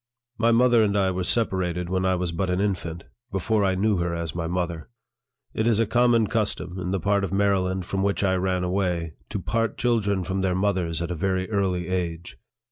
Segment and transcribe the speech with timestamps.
[0.39, 3.97] My mother and I were separated when I was but an infant before I knew
[3.97, 4.89] her as my mother.
[5.53, 9.13] It is a common custom, in the part of Maryland from which I ran away,
[9.29, 12.39] to part children from their mothers at a very early age.